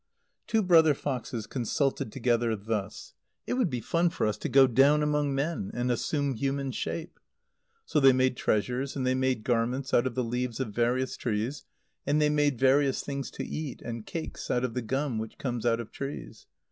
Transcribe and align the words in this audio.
_Two 0.47 0.63
brother 0.63 0.95
foxes 0.95 1.45
consulted 1.45 2.11
together 2.11 2.55
thus: 2.55 3.13
"It 3.45 3.53
would 3.53 3.69
be 3.69 3.81
fun 3.81 4.09
for 4.09 4.25
us 4.25 4.35
to 4.39 4.49
go 4.49 4.65
down 4.65 5.03
among 5.03 5.35
men, 5.35 5.69
and 5.75 5.91
assume 5.91 6.33
human 6.33 6.71
shape." 6.71 7.19
So 7.85 7.99
they 7.99 8.11
made 8.11 8.35
treasures 8.35 8.95
and 8.95 9.05
they 9.05 9.13
made 9.13 9.43
garments 9.43 9.93
out 9.93 10.07
of 10.07 10.15
the 10.15 10.23
leaves 10.23 10.59
of 10.59 10.73
various 10.73 11.17
trees, 11.17 11.65
and 12.03 12.19
they 12.19 12.29
made 12.31 12.57
various 12.57 13.03
things 13.03 13.29
to 13.29 13.45
eat 13.45 13.83
and 13.83 14.03
cakes 14.07 14.49
out 14.49 14.63
of 14.63 14.73
the 14.73 14.81
gum 14.81 15.19
which 15.19 15.37
comes 15.37 15.67
out 15.67 15.79
of 15.79 15.91
trees. 15.91 16.47